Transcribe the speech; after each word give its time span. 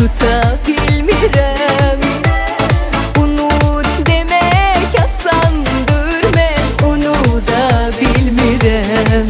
tutabilmirəm 0.00 2.00
Unut 3.20 3.90
demək 4.08 4.94
asandır 5.02 6.24
mən 6.36 6.70
unuda 6.88 7.64
bilmirəm 7.98 9.28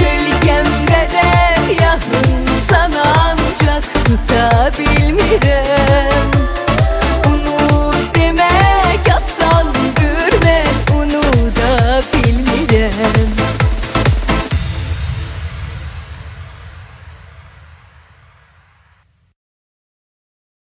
Kölgəmdə 0.00 1.00
də 1.14 1.28
yaxın 1.76 2.34
sana 2.66 3.04
ancaq 3.28 3.84
tuta 4.08 4.44
bilmirəm 4.80 6.13